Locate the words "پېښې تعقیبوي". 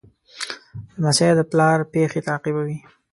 1.93-2.77